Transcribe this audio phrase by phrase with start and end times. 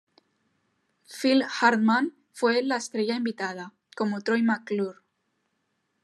[1.05, 4.97] Phil Hartman fue la estrella invitada, como Troy McClure.